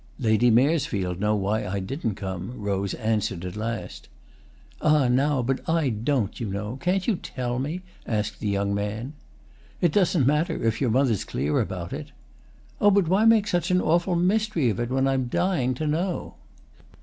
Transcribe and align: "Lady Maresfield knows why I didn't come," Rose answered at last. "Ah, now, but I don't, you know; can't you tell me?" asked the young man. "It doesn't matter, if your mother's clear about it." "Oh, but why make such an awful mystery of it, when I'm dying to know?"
"Lady 0.17 0.49
Maresfield 0.49 1.19
knows 1.19 1.39
why 1.39 1.63
I 1.63 1.79
didn't 1.79 2.15
come," 2.15 2.59
Rose 2.59 2.95
answered 2.95 3.45
at 3.45 3.55
last. 3.55 4.09
"Ah, 4.81 5.07
now, 5.07 5.43
but 5.43 5.59
I 5.69 5.89
don't, 5.89 6.39
you 6.39 6.47
know; 6.47 6.77
can't 6.77 7.05
you 7.07 7.17
tell 7.17 7.59
me?" 7.59 7.83
asked 8.07 8.39
the 8.39 8.47
young 8.47 8.73
man. 8.73 9.13
"It 9.79 9.91
doesn't 9.91 10.25
matter, 10.25 10.55
if 10.65 10.81
your 10.81 10.89
mother's 10.89 11.23
clear 11.23 11.59
about 11.59 11.93
it." 11.93 12.11
"Oh, 12.81 12.89
but 12.89 13.07
why 13.07 13.25
make 13.25 13.45
such 13.45 13.69
an 13.69 13.79
awful 13.79 14.15
mystery 14.15 14.71
of 14.71 14.79
it, 14.79 14.89
when 14.89 15.07
I'm 15.07 15.27
dying 15.27 15.75
to 15.75 15.85
know?" 15.85 16.33